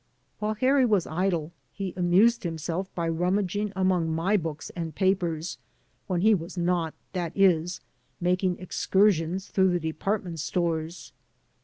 While 0.39 0.55
Harry 0.55 0.83
was 0.83 1.05
idle 1.05 1.51
he 1.71 1.93
amused 1.95 2.41
himself 2.43 2.87
by 2.95 3.07
rummaging 3.07 3.71
among 3.75 4.11
my 4.11 4.35
books 4.35 4.71
and 4.71 4.95
papers— 4.95 5.59
when 6.07 6.21
he 6.21 6.33
was 6.33 6.57
not, 6.57 6.95
that 7.13 7.37
is, 7.37 7.81
making 8.19 8.57
excursions 8.57 9.49
through 9.49 9.69
the 9.69 9.79
department 9.79 10.39
stores. 10.39 11.13